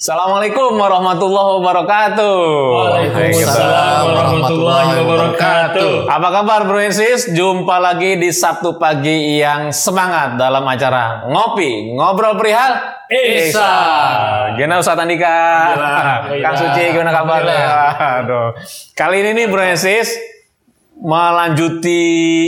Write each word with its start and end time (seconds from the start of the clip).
Assalamualaikum 0.00 0.80
warahmatullahi 0.80 1.60
wabarakatuh. 1.60 2.40
Waalaikumsalam 2.72 4.04
warahmatullahi 4.08 4.96
wabarakatuh. 5.04 6.08
Apa 6.08 6.28
kabar 6.40 6.64
Bro 6.64 6.80
and 6.80 6.96
Sis? 6.96 7.28
Jumpa 7.36 7.76
lagi 7.76 8.16
di 8.16 8.32
Sabtu 8.32 8.80
pagi 8.80 9.36
yang 9.44 9.68
semangat 9.68 10.40
dalam 10.40 10.64
acara 10.64 11.28
Ngopi, 11.28 11.92
Ngobrol 11.92 12.40
Perihal 12.40 12.80
Isa. 13.12 13.72
Gimana 14.56 14.80
Ustaz 14.80 14.96
Andika? 14.96 15.36
Kang 16.32 16.56
Suci 16.56 16.96
gimana 16.96 17.12
kabarnya? 17.12 17.60
Aduh. 18.24 18.56
Kali 18.96 19.20
ini 19.20 19.36
nih 19.36 19.46
Bro 19.52 19.68
and 19.68 19.76
Sis 19.76 20.16
melanjuti 20.96 22.00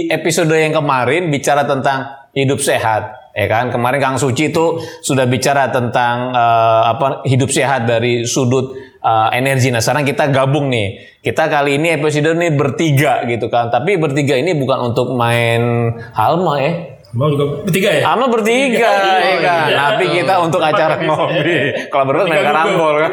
episode 0.09 0.57
yang 0.57 0.73
kemarin 0.73 1.29
bicara 1.29 1.69
tentang 1.69 2.17
hidup 2.33 2.65
sehat. 2.65 3.22
Ya 3.33 3.49
kan 3.49 3.73
kemarin 3.73 4.01
Kang 4.01 4.21
Suci 4.21 4.53
itu 4.53 4.77
sudah 5.01 5.25
bicara 5.25 5.73
tentang 5.73 6.37
eh, 6.37 6.83
apa 6.93 7.25
hidup 7.25 7.49
sehat 7.49 7.89
dari 7.89 8.29
sudut 8.29 8.77
eh, 9.01 9.29
energi. 9.33 9.73
Nah 9.73 9.81
sekarang 9.81 10.05
kita 10.05 10.29
gabung 10.29 10.69
nih. 10.69 11.21
Kita 11.25 11.49
kali 11.49 11.81
ini 11.81 11.97
episode 11.97 12.37
ini 12.37 12.53
bertiga 12.53 13.25
gitu 13.25 13.49
kan. 13.49 13.73
Tapi 13.73 13.97
bertiga 13.97 14.37
ini 14.37 14.53
bukan 14.53 14.93
untuk 14.93 15.17
main 15.17 15.95
halma 16.13 16.61
ya. 16.61 16.73
Juga 17.13 17.45
bertiga 17.69 17.91
ya? 17.93 18.03
Halma 18.09 18.27
bertiga 18.33 18.89
ya 19.21 19.37
kan. 19.41 19.67
iya. 19.69 19.77
Tapi 19.77 20.05
kita 20.17 20.35
untuk 20.41 20.61
acara 20.65 20.97
ngopi. 21.01 21.89
Kalau 21.93 22.05
berdua 22.09 22.25
main 22.25 22.41
Tiga 22.41 22.49
karambol 22.53 22.95
kan. 23.01 23.13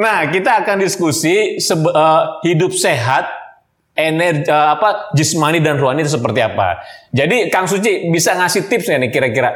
Nah, 0.00 0.32
kita 0.32 0.64
akan 0.64 0.80
diskusi 0.80 1.60
eh, 1.60 2.22
hidup 2.48 2.72
sehat, 2.72 3.28
energi 4.00 4.48
eh, 4.48 4.68
apa 4.72 5.12
jismani 5.12 5.60
dan 5.60 5.76
rohani 5.76 6.02
itu 6.06 6.16
seperti 6.16 6.40
apa. 6.40 6.80
Jadi 7.12 7.52
Kang 7.52 7.68
Suci 7.68 8.08
bisa 8.08 8.32
ngasih 8.34 8.66
tips 8.70 8.88
nggak 8.88 9.00
nih 9.04 9.10
kira-kira 9.12 9.50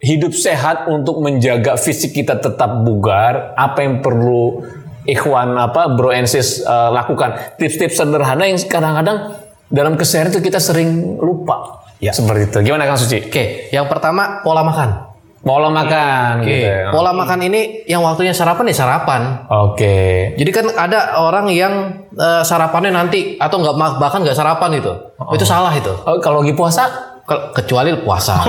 hidup 0.00 0.32
sehat 0.32 0.88
untuk 0.88 1.20
menjaga 1.20 1.76
fisik 1.76 2.16
kita 2.16 2.40
tetap 2.40 2.86
bugar, 2.86 3.52
apa 3.52 3.84
yang 3.84 4.00
perlu 4.00 4.64
ikhwan 5.04 5.56
apa 5.56 5.92
bro 5.92 6.14
and 6.14 6.30
sis 6.30 6.62
eh, 6.62 6.90
lakukan. 6.94 7.58
Tips-tips 7.58 7.98
sederhana 7.98 8.46
yang 8.46 8.56
kadang-kadang 8.64 9.36
dalam 9.70 9.98
keseharian 9.98 10.30
itu 10.30 10.40
kita 10.42 10.62
sering 10.62 11.18
lupa. 11.18 11.82
Ya. 12.00 12.16
Seperti 12.16 12.48
itu. 12.48 12.58
Gimana 12.64 12.88
Kang 12.88 12.96
Suci? 12.96 13.28
Oke, 13.28 13.68
yang 13.74 13.84
pertama 13.90 14.40
pola 14.40 14.64
makan. 14.64 15.09
Pola 15.40 15.72
makan 15.72 16.44
Oke, 16.44 16.52
gitu. 16.52 16.68
ya. 16.68 16.92
pola 16.92 17.10
makan 17.10 17.40
ini 17.40 17.60
yang 17.84 18.04
waktunya 18.04 18.28
sarapan 18.30 18.68
ya 18.68 18.76
sarapan. 18.76 19.20
Oke. 19.48 20.36
Jadi 20.36 20.50
kan 20.52 20.68
ada 20.70 21.16
orang 21.16 21.48
yang 21.48 21.72
eh, 22.10 22.42
sarapannya 22.42 22.92
nanti 22.92 23.34
atau 23.34 23.56
nggak 23.56 23.72
bahkan 23.96 24.20
nggak 24.20 24.36
sarapan 24.36 24.76
itu, 24.76 24.92
itu 25.32 25.44
salah 25.44 25.72
itu. 25.72 25.88
Oh, 26.04 26.20
kalau 26.20 26.44
lagi 26.44 26.52
puasa 26.52 26.84
Ke- 27.24 27.56
Kecuali 27.56 27.94
puasa. 28.04 28.42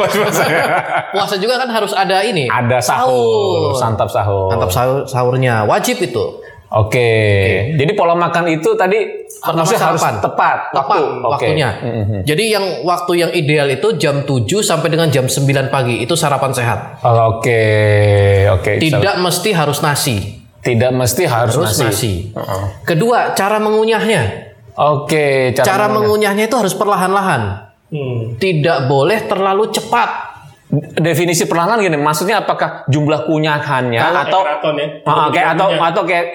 puasa 1.10 1.36
juga 1.38 1.56
kan 1.56 1.70
harus 1.70 1.94
ada 1.94 2.22
ini. 2.22 2.50
ada 2.50 2.82
sahur, 2.82 3.72
santap 3.74 4.10
sahur. 4.10 4.50
Mantap 4.50 4.72
sahur, 4.72 5.00
sahurnya 5.06 5.64
wajib 5.64 5.96
itu. 5.98 6.24
Oke. 6.72 7.10
Jadi 7.76 7.92
pola 7.92 8.16
makan 8.16 8.48
itu 8.48 8.72
tadi 8.80 9.28
maksudnya 9.44 9.92
harus 9.92 10.00
sarapan. 10.00 10.24
tepat 10.24 10.58
Tepat 10.72 10.88
waktu. 10.88 11.04
Oke. 11.04 11.26
waktunya. 11.28 11.70
Jadi 12.24 12.44
yang 12.48 12.66
waktu 12.88 13.12
yang 13.20 13.32
ideal 13.36 13.68
itu 13.68 14.00
jam 14.00 14.24
7 14.24 14.48
sampai 14.64 14.88
dengan 14.88 15.12
jam 15.12 15.28
9 15.28 15.68
pagi 15.68 16.00
itu 16.00 16.16
sarapan 16.16 16.56
sehat. 16.56 16.80
Oh, 17.04 17.38
Oke, 17.38 17.60
oke. 18.48 18.80
Tidak 18.80 19.20
mesti 19.20 19.52
harus 19.52 19.84
nasi. 19.84 20.40
Tidak 20.62 20.94
mesti 20.94 21.26
harus, 21.28 21.58
Harus 21.58 21.76
nasi. 21.76 21.84
nasi. 21.84 22.14
Kedua, 22.86 23.34
cara 23.34 23.58
mengunyahnya. 23.58 24.54
Oke, 24.72 25.52
cara, 25.52 25.66
Cara 25.68 25.86
mengunyah. 25.90 26.32
mengunyahnya 26.32 26.44
itu 26.48 26.56
harus 26.56 26.72
perlahan-lahan. 26.72 27.42
Hmm. 27.92 28.40
Tidak 28.40 28.88
boleh 28.88 29.28
terlalu 29.28 29.68
cepat. 29.68 30.31
Definisi 30.96 31.44
perlahan 31.46 31.84
gini, 31.84 32.00
maksudnya 32.00 32.42
apakah 32.42 32.88
jumlah 32.88 33.28
kunyahannya 33.28 34.00
atau 34.00 34.40
Maraton 34.40 34.76
ya? 34.80 34.88
Ah, 35.04 35.28
kayak 35.28 35.48
atau 35.60 35.68
atau 35.76 36.04
kayak 36.08 36.26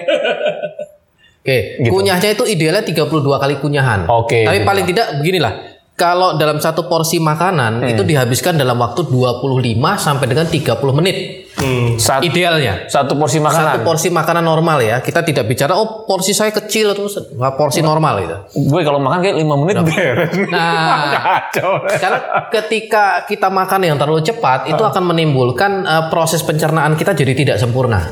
Oke, 1.47 1.79
Gitu. 1.79 1.87
kunyahnya 1.87 2.35
itu 2.35 2.43
idealnya 2.43 2.83
32 2.83 3.39
kali 3.39 3.55
kunyahan. 3.63 4.03
Oke, 4.11 4.43
Tapi 4.43 4.59
gitu. 4.59 4.67
paling 4.67 4.83
tidak 4.83 5.07
beginilah. 5.23 5.76
Kalau 5.97 6.37
dalam 6.37 6.61
satu 6.61 6.85
porsi 6.85 7.17
makanan 7.17 7.81
Hmm. 7.81 7.89
itu 7.89 8.05
dihabiskan 8.05 8.53
dalam 8.53 8.77
waktu 8.77 9.09
25 9.09 9.97
sampai 9.97 10.29
dengan 10.29 10.45
30 10.45 10.93
menit. 10.93 11.49
Hmm. 11.57 11.97
satu, 11.97 12.21
Idealnya. 12.21 12.85
satu 12.85 13.17
porsi 13.17 13.41
makanan. 13.41 13.65
Satu 13.65 13.79
porsi 13.81 14.13
makanan 14.13 14.45
normal 14.45 14.77
ya. 14.77 15.01
Kita 15.01 15.25
tidak 15.25 15.49
bicara 15.49 15.73
oh 15.73 16.05
porsi 16.05 16.29
saya 16.29 16.53
kecil 16.53 16.93
terus 16.93 17.17
nggak 17.17 17.53
porsi 17.57 17.81
normal 17.81 18.13
gitu. 18.21 18.37
Gue 18.69 18.85
kalau 18.85 19.01
makan 19.01 19.25
kayak 19.25 19.41
5 19.41 19.57
menit 19.57 19.75
beres. 19.81 20.29
Nah, 20.53 21.49
karena 21.97 22.19
ketika 22.53 23.25
kita 23.25 23.49
makan 23.49 23.81
yang 23.81 23.97
terlalu 23.97 24.21
cepat 24.21 24.69
itu 24.69 24.77
akan 24.77 25.01
menimbulkan 25.01 25.81
eh, 25.81 26.05
proses 26.13 26.45
pencernaan 26.45 26.93
kita 26.93 27.17
jadi 27.17 27.33
tidak 27.33 27.57
sempurna. 27.57 28.05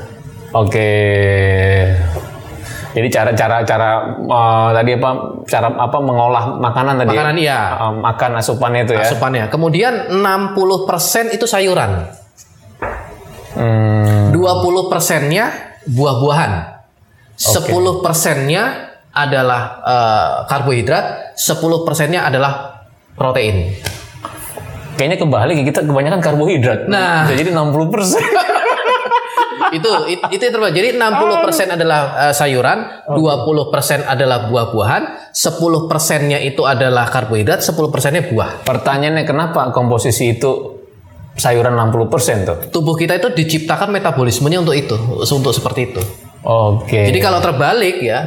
Oke. 0.58 0.90
Jadi 2.96 3.08
cara-cara 3.12 3.60
cara 3.68 3.90
eh, 4.16 4.70
tadi 4.72 4.92
apa 4.96 5.10
cara 5.44 5.68
apa 5.68 5.98
mengolah 6.00 6.56
makanan 6.64 7.04
tadi 7.04 7.12
Makanan, 7.12 7.36
ya? 7.36 7.44
iya. 7.44 7.62
Eh, 7.76 7.94
makan 8.00 8.32
asupannya 8.40 8.82
itu 8.88 8.94
ya. 8.96 9.04
asupannya. 9.04 9.44
Kemudian 9.52 10.16
60% 10.16 11.36
itu 11.36 11.44
sayuran. 11.44 12.08
Hmm, 13.56 14.32
20 14.32 14.88
persennya 14.88 15.52
buah-buahan. 15.92 16.52
10 17.36 18.00
persennya 18.00 18.64
adalah 19.12 19.62
eh, 19.84 20.34
karbohidrat, 20.48 21.36
10 21.36 21.84
persennya 21.84 22.24
adalah 22.32 22.80
protein. 23.20 23.76
kayaknya 24.96 25.20
kebalik 25.20 25.56
ya, 25.60 25.64
kita 25.68 25.84
kebanyakan 25.84 26.24
karbohidrat. 26.24 26.88
Nah. 26.88 27.28
Jadi 27.28 27.52
60 27.52 27.92
persen. 27.92 28.24
itu 29.72 29.90
it- 30.08 30.26
itu 30.30 30.42
yang 30.42 30.54
terbaik. 30.54 30.74
Jadi 30.74 30.90
60 30.94 31.10
persen 31.40 31.68
adalah 31.70 32.00
eh, 32.22 32.34
sayuran, 32.34 32.78
20 33.08 33.70
persen 33.70 34.00
adalah 34.02 34.46
buah-buahan, 34.46 35.04
10 35.32 35.56
persennya 35.86 36.38
itu 36.40 36.62
adalah 36.62 37.08
karbohidrat, 37.08 37.62
10 37.62 37.88
persennya 37.88 38.26
buah. 38.26 38.62
Pertanyaannya 38.62 39.24
kenapa 39.24 39.72
komposisi 39.72 40.32
itu 40.32 40.52
sayuran 41.34 41.74
60 41.74 42.08
persen 42.08 42.44
tuh? 42.44 42.58
Tubuh 42.70 42.94
kita 42.94 43.16
itu 43.16 43.30
diciptakan 43.30 43.92
metabolismenya 43.92 44.60
untuk 44.60 44.76
itu, 44.76 44.96
untuk 45.26 45.52
seperti 45.52 45.90
itu. 45.90 46.02
Oke. 46.42 47.10
Jadi 47.10 47.20
kalau 47.20 47.40
terbalik 47.40 47.98
ya, 48.00 48.20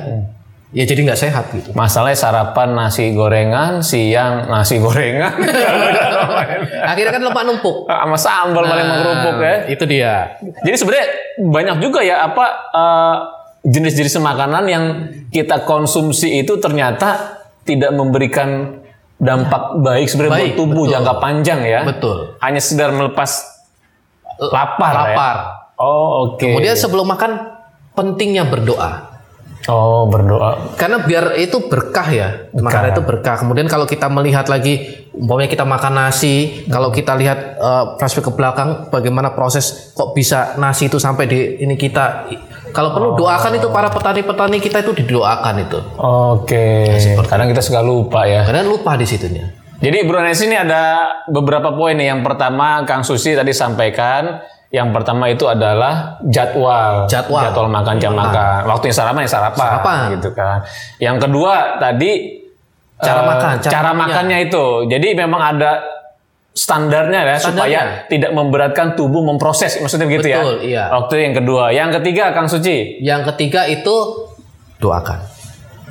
ya 0.71 0.85
jadi 0.85 1.01
nggak 1.01 1.21
sehat 1.21 1.45
gitu. 1.53 1.73
Masalahnya 1.73 2.19
sarapan 2.19 2.77
nasi 2.77 3.13
gorengan, 3.13 3.81
siang 3.81 4.49
nasi 4.49 4.77
gorengan, 4.77 5.33
Akhirnya 6.93 7.13
kan 7.15 7.23
lemak 7.25 7.45
numpuk. 7.45 7.89
sama 7.89 8.17
sambal 8.17 8.65
paling 8.65 8.85
Nah, 8.85 8.93
mengkerupuk 8.95 9.37
ya. 9.41 9.55
Itu 9.67 9.85
dia. 9.89 10.15
Jadi 10.65 10.77
sebenarnya 10.77 11.07
banyak 11.41 11.77
juga 11.81 12.01
ya 12.05 12.25
apa 12.25 12.45
eh, 12.71 13.17
jenis-jenis 13.65 14.21
makanan 14.21 14.65
yang 14.69 14.85
kita 15.29 15.65
konsumsi 15.65 16.41
itu 16.41 16.57
ternyata 16.57 17.41
tidak 17.65 17.93
memberikan 17.93 18.81
dampak 19.19 19.83
baik 19.83 20.07
sebenarnya 20.07 20.33
buat 20.33 20.45
Baik, 20.47 20.57
tubuh 20.57 20.85
betul. 20.87 20.93
jangka 20.95 21.15
panjang 21.19 21.61
ya. 21.67 21.81
Betul. 21.83 22.17
Hanya 22.39 22.61
sekedar 22.63 22.95
melepas 22.95 23.31
lapar, 24.39 24.95
ya. 24.95 25.03
Lapar. 25.13 25.37
Oh 25.79 26.09
oke. 26.33 26.43
Kemudian 26.43 26.79
sebelum 26.79 27.07
makan 27.07 27.59
pentingnya 27.93 28.47
berdoa. 28.47 29.08
Oh 29.69 30.09
berdoa. 30.09 30.75
Karena 30.75 31.05
biar 31.05 31.37
itu 31.37 31.69
berkah 31.69 32.09
ya. 32.11 32.29
Makanan 32.57 32.97
itu 32.97 33.03
berkah. 33.05 33.37
Kemudian 33.39 33.69
kalau 33.69 33.85
kita 33.85 34.09
melihat 34.09 34.49
lagi 34.49 35.07
umpamanya 35.15 35.51
kita 35.53 35.69
makan 35.69 35.93
nasi, 35.95 36.67
kalau 36.67 36.89
kita 36.89 37.15
lihat 37.15 37.61
eh, 37.61 37.85
flashback 38.01 38.27
ke 38.29 38.33
belakang 38.35 38.69
bagaimana 38.89 39.37
proses 39.37 39.93
kok 39.93 40.17
bisa 40.17 40.57
nasi 40.57 40.89
itu 40.89 40.97
sampai 40.97 41.25
di 41.29 41.39
ini 41.63 41.77
kita 41.77 42.27
kalau 42.73 42.93
perlu 42.93 43.11
doakan 43.17 43.57
itu 43.57 43.69
para 43.73 43.89
petani-petani 43.89 44.59
kita 44.61 44.85
itu 44.85 44.93
didoakan 45.05 45.55
itu. 45.65 45.79
Oke. 46.01 46.97
Kadang 47.29 47.49
kita 47.49 47.63
suka 47.65 47.81
lupa 47.81 48.29
ya. 48.29 48.45
Karena 48.45 48.65
lupa 48.65 48.97
di 48.97 49.09
situnya. 49.09 49.49
Jadi 49.79 50.03
Bro 50.03 50.27
Nes 50.27 50.43
ini 50.43 50.59
ada 50.59 51.07
beberapa 51.31 51.71
poin 51.71 51.95
nih. 51.95 52.11
Yang 52.11 52.21
pertama 52.27 52.83
Kang 52.83 53.07
Susi 53.07 53.33
tadi 53.39 53.55
sampaikan. 53.55 54.43
Yang 54.69 54.89
pertama 55.01 55.25
itu 55.33 55.49
adalah 55.49 56.21
jadwal. 56.29 57.09
Jadwal. 57.09 57.73
makan 57.73 57.97
jam 57.97 58.13
makan. 58.13 58.69
Waktunya 58.69 58.93
sarapan 58.93 59.25
ya 59.25 59.31
sarapan. 59.31 59.65
Sarapan. 59.65 59.99
Gitu 60.21 60.31
kan. 60.37 60.59
Yang 61.01 61.17
kedua 61.25 61.81
tadi 61.81 62.39
Cara 62.99 63.23
eh, 63.23 63.27
makan, 63.31 63.53
cara 63.63 63.73
Cara, 63.73 63.91
makannya 63.95 64.39
itu. 64.51 64.65
Jadi 64.91 65.09
memang 65.15 65.39
ada 65.55 65.87
standarnya 66.51 67.21
ya 67.23 67.37
supaya 67.39 67.81
tidak 68.11 68.35
memberatkan 68.35 68.99
tubuh 68.99 69.23
memproses 69.23 69.79
maksudnya 69.79 70.11
begitu 70.11 70.35
ya. 70.35 70.43
Betul, 70.43 70.57
iya. 70.67 70.85
Waktu 70.91 71.15
yang 71.23 71.35
kedua, 71.39 71.65
yang 71.71 71.91
ketiga 71.95 72.35
Kang 72.35 72.51
Suci, 72.51 72.99
Yang 72.99 73.31
ketiga 73.35 73.71
itu 73.71 74.27
doakan. 74.83 75.38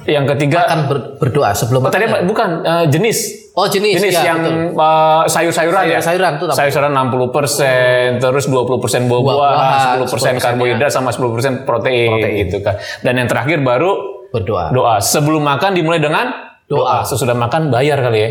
Yang 0.08 0.26
ketiga 0.26 0.64
Akan 0.64 0.88
ber- 0.88 1.20
berdoa 1.20 1.52
sebelum 1.52 1.84
Oh, 1.84 1.92
tadi 1.92 2.08
makan. 2.08 2.16
apa? 2.16 2.26
bukan 2.26 2.50
eh, 2.64 2.86
jenis 2.88 3.20
Oh 3.54 3.66
jenis, 3.66 3.98
jenis 3.98 4.14
ya, 4.14 4.30
yang 4.30 4.40
betul. 4.40 4.78
uh, 4.78 5.26
sayur-sayuran 5.26 5.90
ya. 5.90 5.98
Sayur-sayuran 5.98 6.32
tuh? 6.38 6.54
Sayur-sayuran 6.54 6.94
60%, 6.94 8.22
terus 8.22 8.46
20% 8.46 9.10
buah-buahan, 9.10 9.98
Buah-buahan, 9.98 10.06
10% 10.06 10.38
karbohidrat 10.38 10.94
sama 10.94 11.10
10% 11.10 11.66
protein, 11.66 12.22
gitu 12.38 12.62
kan. 12.62 12.78
Dan 13.02 13.18
yang 13.18 13.26
terakhir 13.26 13.58
baru 13.60 13.98
berdoa. 14.30 14.70
doa. 14.70 15.02
Sebelum 15.02 15.42
makan 15.42 15.74
dimulai 15.74 15.98
dengan 15.98 16.30
doa. 16.70 17.02
Doa. 17.02 17.10
Sesudah 17.10 17.34
makan 17.34 17.74
bayar 17.74 17.98
kali 17.98 18.20
ya. 18.20 18.30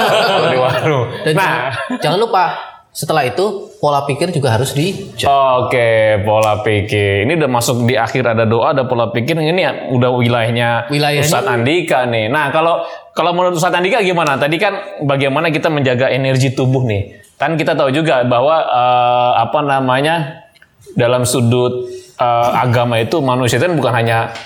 Di 0.48 0.56
warung. 0.56 1.04
Dan 1.20 1.36
nah, 1.36 1.68
jangan, 1.68 2.00
jangan 2.00 2.18
lupa 2.18 2.44
Setelah 2.92 3.24
itu 3.24 3.72
pola 3.80 4.04
pikir 4.04 4.28
juga 4.36 4.52
harus 4.52 4.76
di 4.76 4.92
Oke, 5.24 6.20
pola 6.28 6.60
pikir. 6.60 7.24
Ini 7.24 7.40
udah 7.40 7.48
masuk 7.48 7.88
di 7.88 7.96
akhir 7.96 8.36
ada 8.36 8.44
doa, 8.44 8.76
ada 8.76 8.84
pola 8.84 9.08
pikir. 9.08 9.32
Ini 9.32 9.60
ya 9.64 9.72
udah 9.96 10.12
wilayahnya 10.12 10.92
Wilayahnya- 10.92 11.24
Ustadz 11.24 11.48
Andika 11.48 12.04
nih. 12.04 12.28
Nah, 12.28 12.52
kalau 12.52 12.84
kalau 13.16 13.32
menurut 13.32 13.56
Ustadz 13.56 13.80
Andika 13.80 14.04
gimana? 14.04 14.36
Tadi 14.36 14.60
kan 14.60 15.00
bagaimana 15.08 15.48
kita 15.48 15.72
menjaga 15.72 16.12
energi 16.12 16.52
tubuh 16.52 16.84
nih? 16.84 17.24
Kan 17.40 17.56
kita 17.56 17.72
tahu 17.72 17.88
juga 17.96 18.28
bahwa 18.28 18.60
eh, 18.60 19.32
apa 19.40 19.58
namanya 19.64 20.44
dalam 20.92 21.24
sudut 21.24 21.88
eh, 22.20 22.50
agama 22.60 23.00
itu 23.00 23.24
manusia 23.24 23.56
itu 23.56 23.72
kan 23.72 23.76
bukan 23.80 23.92
hanya 23.96 24.36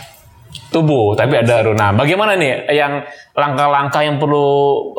tubuh, 0.71 1.19
tapi 1.19 1.35
ada 1.35 1.67
ruh. 1.67 1.75
Nah, 1.75 1.91
bagaimana 1.99 2.39
nih 2.39 2.71
yang 2.79 3.03
langkah-langkah 3.35 4.07
yang 4.07 4.23
perlu 4.23 4.47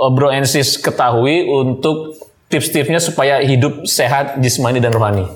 eh, 0.03 0.11
Bro 0.11 0.35
and 0.35 0.51
Sis 0.51 0.75
ketahui 0.75 1.47
untuk 1.47 2.26
tips-tipsnya 2.47 2.99
supaya 2.99 3.39
hidup 3.39 3.83
sehat 3.83 4.39
jismani 4.39 4.79
dan 4.79 4.91
rohani? 4.91 5.27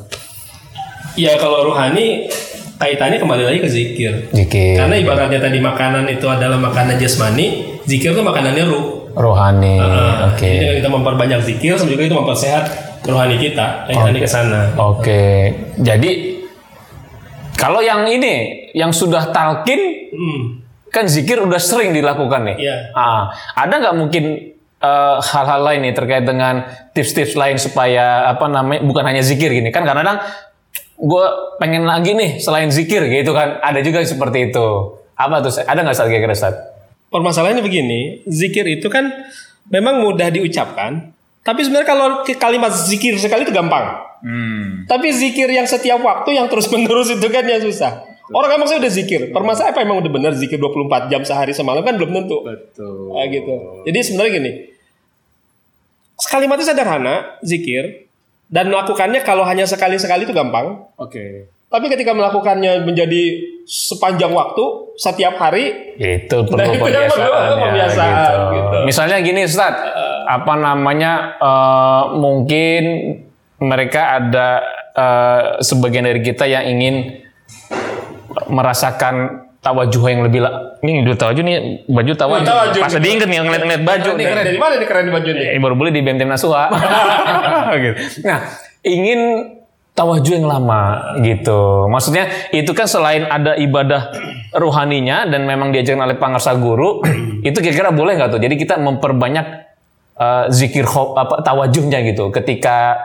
Ya 1.14 1.36
kalau 1.36 1.68
rohani 1.68 2.32
kaitannya 2.76 3.20
kembali 3.20 3.44
lagi 3.44 3.60
ke 3.60 3.70
zikir. 3.70 4.14
Zikir. 4.32 4.80
Karena 4.80 4.96
ibaratnya 4.96 5.40
tadi 5.40 5.60
makanan 5.60 6.08
itu 6.08 6.26
adalah 6.26 6.58
makanan 6.58 6.98
jasmani, 6.98 7.78
zikir 7.84 8.12
itu 8.12 8.24
makanannya 8.24 8.64
ruh. 8.66 8.86
rohani. 9.12 9.76
Nah, 9.76 10.32
Oke. 10.32 10.48
Jadi 10.48 10.56
dengan 10.56 10.76
kita 10.80 10.90
memperbanyak 10.90 11.40
zikir, 11.44 11.76
juga 11.76 12.00
itu 12.00 12.16
mempersehat 12.16 12.64
rohani 13.04 13.36
kita. 13.38 13.92
Kaitannya 13.92 14.20
ke 14.24 14.30
sana. 14.30 14.72
Oke. 14.80 15.52
Jadi 15.76 16.40
kalau 17.54 17.84
yang 17.84 18.08
ini 18.08 18.66
yang 18.72 18.96
sudah 18.96 19.30
talkin 19.30 20.00
Hmm. 20.12 20.60
kan 20.88 21.08
zikir 21.08 21.40
udah 21.40 21.60
sering 21.60 21.92
dilakukan 21.92 22.44
nih. 22.52 22.56
Iya. 22.60 22.76
Ah, 22.92 23.32
ada 23.54 23.80
nggak 23.80 23.96
mungkin 23.96 24.24
eh, 24.82 25.18
hal-hal 25.22 25.62
lain 25.62 25.80
nih 25.86 25.94
terkait 25.94 26.26
dengan 26.26 26.66
tips-tips 26.92 27.38
lain 27.38 27.62
supaya 27.62 28.28
apa 28.28 28.50
namanya 28.50 28.82
bukan 28.84 29.06
hanya 29.06 29.22
zikir 29.22 29.54
gini 29.54 29.70
kan 29.70 29.86
kadang-kadang 29.86 30.20
gue 31.02 31.26
pengen 31.58 31.86
lagi 31.86 32.14
nih 32.14 32.38
selain 32.38 32.70
zikir 32.70 33.06
gitu 33.10 33.34
kan 33.34 33.62
ada 33.62 33.82
juga 33.82 34.02
yang 34.02 34.10
seperti 34.10 34.54
itu 34.54 34.68
apa 35.22 35.36
tuh 35.46 35.54
ada 35.66 35.80
nggak 35.86 35.96
saat 35.98 36.10
Ustaz? 36.10 36.56
Permasalahannya 37.12 37.60
begini, 37.62 38.24
zikir 38.24 38.64
itu 38.72 38.88
kan 38.88 39.12
memang 39.68 40.00
mudah 40.00 40.32
diucapkan, 40.32 41.12
tapi 41.44 41.60
sebenarnya 41.68 41.88
kalau 41.92 42.08
kalimat 42.24 42.72
zikir 42.72 43.20
sekali 43.20 43.44
itu 43.44 43.52
gampang. 43.52 44.00
Tapi 44.88 45.08
zikir 45.12 45.52
yang 45.52 45.68
setiap 45.68 46.00
waktu 46.00 46.40
yang 46.40 46.48
terus 46.48 46.72
menerus 46.72 47.12
itu 47.12 47.28
kan 47.28 47.44
yang 47.44 47.60
susah. 47.60 48.08
Orang 48.32 48.48
kan 48.48 48.58
maksudnya 48.64 48.88
udah 48.88 48.94
zikir. 48.96 49.22
Permasalahan 49.36 49.76
apa 49.76 49.80
emang 49.84 50.00
udah 50.00 50.12
benar 50.14 50.32
zikir 50.40 50.56
24 50.56 51.12
jam 51.12 51.22
sehari 51.28 51.52
semalam 51.52 51.84
kan 51.84 52.00
belum 52.00 52.16
tentu. 52.16 52.48
Betul. 52.48 53.12
Ah, 53.12 53.28
gitu. 53.28 53.84
Jadi 53.84 53.98
sebenarnya 54.08 54.32
gini. 54.40 54.52
Kalimatnya 56.30 56.66
sederhana, 56.74 57.16
zikir 57.42 58.06
dan 58.52 58.68
melakukannya 58.68 59.24
kalau 59.24 59.48
hanya 59.48 59.64
sekali-sekali 59.64 60.28
itu 60.28 60.36
gampang. 60.36 60.86
Oke. 61.00 61.48
Tapi 61.72 61.88
ketika 61.88 62.12
melakukannya 62.12 62.84
menjadi 62.84 63.40
sepanjang 63.64 64.36
waktu 64.36 64.92
setiap 65.00 65.40
hari 65.40 65.96
Itu 65.96 66.44
Nah, 66.52 66.68
perlu 66.68 66.84
pembiasaan, 66.84 67.32
ya, 67.32 67.56
pembiasaan, 67.56 68.12
gitu. 68.20 68.44
gitu. 68.60 68.78
Misalnya 68.84 69.18
gini 69.24 69.48
Ustaz, 69.48 69.76
apa 70.28 70.54
namanya 70.60 71.40
eh, 71.40 72.04
mungkin 72.20 72.84
mereka 73.64 74.20
ada 74.20 74.50
eh, 74.92 75.42
sebagian 75.64 76.04
dari 76.04 76.20
kita 76.20 76.44
yang 76.44 76.68
ingin 76.68 77.24
merasakan 78.52 79.48
tawajuh 79.62 80.02
yang 80.10 80.26
lebih 80.26 80.42
la- 80.42 80.74
ini 80.82 81.06
udah 81.06 81.18
tawajuh 81.18 81.44
nih 81.46 81.56
baju 81.86 82.12
tawajuh. 82.18 82.50
Tawajuh. 82.50 82.82
Pas 82.82 82.94
diinget 82.98 83.30
nih 83.30 83.38
ngeliat-ngeliat 83.46 83.84
baju 83.86 84.10
nih. 84.18 84.26
Dari, 84.26 84.46
dari 84.54 84.60
mana 84.60 84.74
nih 84.82 84.88
keren 84.90 85.08
baju 85.14 85.30
nih? 85.30 85.46
Eh, 85.54 85.60
baru 85.62 85.76
beli 85.78 85.90
di 85.94 86.02
BMT 86.02 86.22
Nasuha. 86.26 86.66
gitu. 87.86 87.96
Nah, 88.26 88.38
ingin 88.82 89.20
tawajuh 89.94 90.34
yang 90.34 90.48
lama 90.50 90.82
gitu. 91.22 91.86
Maksudnya 91.94 92.26
itu 92.50 92.74
kan 92.74 92.90
selain 92.90 93.30
ada 93.30 93.54
ibadah 93.54 94.10
rohaninya 94.58 95.30
dan 95.30 95.46
memang 95.46 95.70
diajarkan 95.70 96.10
oleh 96.10 96.18
pangarsa 96.18 96.58
guru, 96.58 97.06
itu 97.48 97.58
kira-kira 97.62 97.94
boleh 97.94 98.18
nggak 98.18 98.34
tuh? 98.34 98.42
Jadi 98.42 98.58
kita 98.58 98.82
memperbanyak 98.82 99.46
eh, 100.18 100.46
zikir 100.50 100.90
apa 100.90 101.46
tawajuhnya 101.46 102.02
gitu 102.02 102.34
ketika 102.34 102.98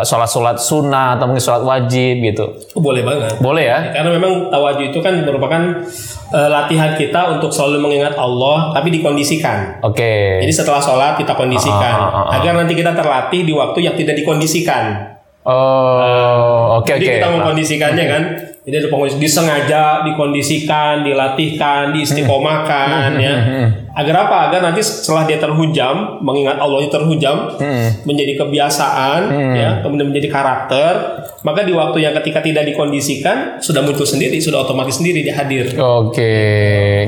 sholat-sholat 0.00 0.56
sunnah 0.56 1.20
atau 1.20 1.28
mungkin 1.28 1.44
sholat 1.44 1.68
wajib 1.68 2.24
gitu. 2.24 2.48
Oh, 2.72 2.80
boleh 2.80 3.04
banget. 3.04 3.36
Boleh 3.44 3.68
ya? 3.68 3.92
Karena 3.92 4.16
memang 4.16 4.48
tawajuh 4.48 4.88
itu 4.88 5.04
kan 5.04 5.20
merupakan 5.20 5.84
eh, 6.32 6.48
latihan 6.48 6.96
kita 6.96 7.36
untuk 7.36 7.52
selalu 7.52 7.84
mengingat 7.84 8.16
Allah, 8.16 8.72
tapi 8.72 8.88
dikondisikan. 8.88 9.84
Oke. 9.84 10.40
Jadi 10.40 10.52
setelah 10.52 10.80
sholat 10.80 11.20
kita 11.20 11.36
kondisikan 11.36 11.92
Ah, 11.92 12.08
ah, 12.08 12.08
ah, 12.08 12.24
ah. 12.24 12.36
agar 12.40 12.56
nanti 12.56 12.72
kita 12.72 12.96
terlatih 12.96 13.44
di 13.44 13.52
waktu 13.52 13.84
yang 13.84 13.92
tidak 13.92 14.16
dikondisikan. 14.16 15.12
Oh, 15.44 16.80
oke 16.80 16.88
Jadi 16.88 17.04
oke. 17.04 17.14
kita 17.20 17.28
mengkondisikannya 17.28 18.04
kan. 18.08 18.22
Jadi 18.62 18.78
ada 18.78 18.88
pengkondisi 18.94 19.18
disengaja, 19.18 20.06
dikondisikan, 20.06 21.02
dilatihkan, 21.02 21.90
diistiqomahkan 21.98 23.18
ya. 23.18 23.36
Agar 23.90 24.30
apa? 24.30 24.36
Agar 24.48 24.70
nanti 24.70 24.78
setelah 24.86 25.26
dia 25.26 25.42
terhujam, 25.42 26.22
mengingat 26.22 26.62
Allahnya 26.62 26.94
terhujam, 26.94 27.58
menjadi 28.06 28.38
kebiasaan 28.38 29.20
ya, 29.58 29.70
kemudian 29.82 30.14
menjadi 30.14 30.30
karakter, 30.30 30.92
maka 31.42 31.66
di 31.66 31.74
waktu 31.74 32.06
yang 32.06 32.14
ketika 32.22 32.38
tidak 32.38 32.62
dikondisikan 32.70 33.58
sudah 33.58 33.82
muncul 33.82 34.06
sendiri, 34.06 34.38
sudah 34.38 34.62
otomatis 34.62 34.94
sendiri 35.02 35.26
dia 35.26 35.34
hadir. 35.34 35.74
Oke, 35.82 36.32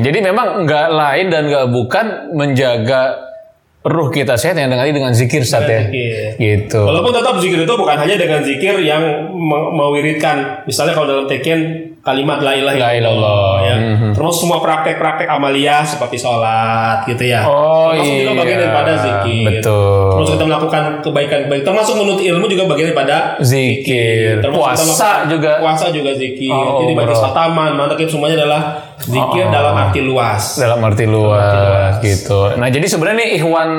jadi 0.03 0.19
memang 0.19 0.67
nggak 0.67 0.89
lain 0.91 1.27
dan 1.31 1.43
nggak 1.47 1.67
bukan 1.71 2.35
menjaga 2.35 3.34
ruh 3.85 4.09
kita 4.09 4.41
sehat 4.41 4.57
yang 4.57 4.73
dengan 4.73 4.89
dengan 4.89 5.13
zikir 5.13 5.45
saat 5.45 5.69
ya, 5.69 5.85
zikir. 5.93 6.41
gitu. 6.41 6.81
Walaupun 6.89 7.13
tetap 7.13 7.37
zikir 7.37 7.69
itu 7.69 7.75
bukan 7.77 7.97
hanya 8.01 8.17
dengan 8.17 8.41
zikir 8.41 8.81
yang 8.81 9.29
me- 9.37 9.71
mewiridkan. 9.77 10.65
Misalnya 10.65 10.97
kalau 10.97 11.07
dalam 11.13 11.27
teken 11.29 11.93
kalimat 12.05 12.37
la 12.45 12.53
ilaha 12.53 12.93
illallah 12.93 13.53
ya. 13.65 13.77
Terus 14.13 14.35
semua 14.37 14.61
praktek-praktek 14.61 15.25
amaliyah 15.25 15.81
seperti 15.89 16.21
sholat 16.21 17.09
gitu 17.09 17.25
ya. 17.25 17.49
Oh, 17.49 17.97
termasuk 17.97 18.13
juga 18.21 18.31
iya. 18.31 18.41
bagian 18.45 18.59
daripada 18.61 18.93
zikir. 19.01 19.47
Betul. 19.49 20.09
Terus 20.13 20.29
kita 20.37 20.45
melakukan 20.45 20.83
kebaikan-kebaikan. 21.01 21.65
Termasuk 21.65 21.95
menuntut 21.97 22.23
ilmu 22.23 22.45
juga 22.45 22.65
bagian 22.69 22.87
daripada 22.93 23.17
Zikir, 23.41 24.45
Termasuk 24.45 24.61
kita 24.61 24.85
puasa 24.85 25.11
juga. 25.27 25.53
Puasa 25.65 25.85
juga 25.89 26.13
zikir. 26.13 26.53
Oh, 26.53 26.85
Jadi 26.85 26.93
baca 26.93 27.09
bro. 27.09 27.23
khataman, 27.25 27.71
mantakib 27.73 28.09
semuanya 28.13 28.37
adalah 28.45 28.63
zikir 29.01 29.45
Oh. 29.49 29.51
dalam 29.51 29.75
arti 29.75 30.01
luas. 30.05 30.43
dalam 30.61 30.81
arti 30.85 31.05
luas 31.09 31.99
gitu. 32.05 32.53
Nah, 32.61 32.69
jadi 32.69 32.85
sebenarnya 32.85 33.17
nih 33.25 33.31
Ikhwan 33.41 33.71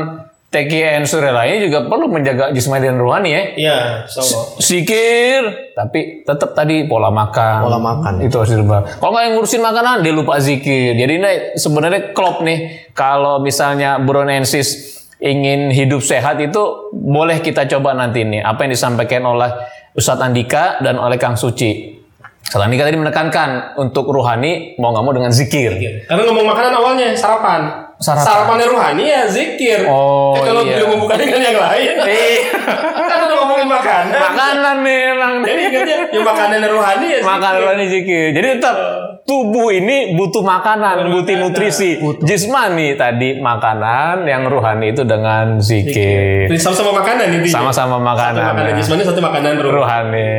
TKN 0.56 1.04
ini 1.04 1.68
juga 1.68 1.84
perlu 1.84 2.08
menjaga 2.08 2.56
jismani 2.56 2.88
dan 2.88 2.96
rohani 2.96 3.30
ya. 3.36 3.44
Iya, 3.60 3.78
so. 4.08 4.24
Zikir, 4.64 5.76
tapi 5.76 6.24
tetap 6.24 6.56
tadi 6.56 6.88
pola 6.88 7.12
makan. 7.12 7.68
Pola 7.68 7.80
makan, 7.84 8.24
Itu 8.24 8.40
harus 8.40 8.56
dirubah. 8.56 9.04
Kalau 9.04 9.12
nggak 9.12 9.24
yang 9.28 9.34
ngurusin 9.36 9.60
makanan, 9.60 9.96
dia 10.00 10.14
lupa 10.16 10.40
zikir. 10.40 10.96
Jadi 10.96 11.12
ini 11.20 11.32
sebenarnya 11.60 12.16
klop 12.16 12.40
nih. 12.40 12.88
Kalau 12.96 13.44
misalnya 13.44 14.00
Bronensis 14.00 14.96
ingin 15.20 15.76
hidup 15.76 16.00
sehat 16.00 16.40
itu 16.40 16.92
boleh 16.96 17.44
kita 17.44 17.68
coba 17.68 17.92
nanti 17.92 18.24
nih. 18.24 18.40
Apa 18.40 18.64
yang 18.64 18.72
disampaikan 18.72 19.28
oleh 19.28 19.52
Ustadz 19.92 20.24
Andika 20.24 20.80
dan 20.80 20.96
oleh 20.96 21.20
Kang 21.20 21.36
Suci. 21.36 22.00
Ustadz 22.48 22.64
Andika 22.64 22.88
tadi 22.88 22.96
menekankan 22.96 23.76
untuk 23.76 24.08
rohani 24.08 24.80
mau 24.80 24.96
nggak 24.96 25.04
mau 25.04 25.12
dengan 25.12 25.36
zikir. 25.36 25.76
Karena 26.08 26.24
ngomong 26.24 26.48
makanan 26.48 26.72
awalnya 26.80 27.12
sarapan. 27.12 27.85
Sarapan. 27.96 28.26
Sarapannya 28.28 28.68
rohani 28.68 29.04
ya 29.06 29.22
zikir. 29.26 29.88
Oh, 29.88 30.36
Eh, 30.36 30.44
kalau 30.44 30.62
iya. 30.62 30.78
dia 30.78 30.88
membuka 30.88 31.16
dengan 31.16 31.40
yang 31.40 31.56
lain. 31.56 31.94
Eh, 32.04 32.38
kan 33.10 33.20
udah 33.24 33.38
ngomongin 33.40 33.68
makanan. 33.68 34.20
makanan 34.20 34.76
nih 34.84 35.00
emang. 35.12 35.34
Jadi 35.42 35.62
ingatnya 35.64 35.98
yang 36.12 36.26
makanan 36.26 36.60
rohani 36.68 37.06
ya. 37.08 37.20
Zikir. 37.24 37.56
rohani 37.64 37.86
zikir. 37.88 38.26
Jadi 38.34 38.48
tetap 38.60 38.78
tubuh 39.24 39.72
ini 39.72 40.14
butuh 40.14 40.44
makanan, 40.44 41.10
butuh 41.10 41.36
nutrisi. 41.40 41.98
Jismani 42.22 42.94
tadi 42.94 43.40
makanan, 43.40 44.28
yang 44.28 44.44
rohani 44.46 44.92
itu 44.92 45.02
dengan 45.02 45.58
zikir. 45.58 46.52
Sama-sama 46.56 47.00
makanan 47.00 47.32
intinya. 47.32 47.64
Sama-sama 47.64 47.96
Satu 47.96 48.06
makanan. 48.06 48.44
makanan 48.46 48.72
jasmani, 48.76 49.02
satu 49.04 49.22
makanan 49.24 49.52
rohani. 49.56 49.72
rohani. 49.72 50.32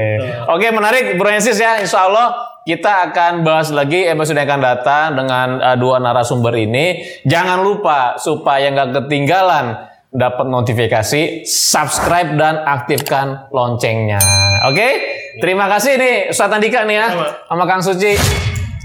Oke, 0.47 0.69
menarik 0.69 1.17
Bro 1.17 1.29
Ensis 1.31 1.57
ya. 1.57 1.81
Insya 1.81 2.05
Allah 2.05 2.56
kita 2.67 3.09
akan 3.09 3.47
bahas 3.47 3.71
lagi 3.71 4.03
episode 4.11 4.35
yang 4.35 4.51
akan 4.51 4.63
datang 4.67 5.07
dengan 5.15 5.49
uh, 5.63 5.79
dua 5.79 6.03
narasumber 6.03 6.51
ini. 6.59 6.99
Jangan 7.23 7.63
lupa 7.63 8.19
supaya 8.19 8.75
nggak 8.75 9.07
ketinggalan 9.07 9.87
dapat 10.11 10.51
notifikasi, 10.51 11.47
subscribe 11.47 12.35
dan 12.35 12.67
aktifkan 12.67 13.47
loncengnya. 13.55 14.19
Oke? 14.67 15.15
Terima 15.39 15.71
kasih 15.71 15.95
nih 15.95 16.17
Ustadz 16.35 16.57
Andika 16.59 16.83
nih 16.89 16.97
ya 16.97 17.07
Sama. 17.13 17.27
sama 17.47 17.65
Kang 17.71 17.83
Suci. 17.87 18.13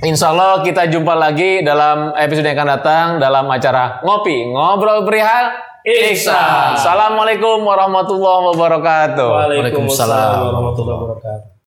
Insya 0.01 0.29
Allah 0.29 0.61
kita 0.61 0.85
jumpa 0.85 1.17
lagi 1.17 1.65
dalam 1.65 2.13
episode 2.13 2.45
yang 2.45 2.57
akan 2.61 2.69
datang 2.77 3.05
dalam 3.17 3.45
acara 3.49 4.01
Ngopi 4.05 4.45
Ngobrol 4.51 5.07
Perihal 5.09 5.57
Iksan. 5.81 6.77
Assalamualaikum 6.77 7.65
warahmatullahi 7.65 8.41
wabarakatuh. 8.53 9.25
Waalaikumsalam 9.25 9.57
Waalaikumsalam. 9.57 10.37
warahmatullahi 10.45 10.97
wabarakatuh. 11.01 11.50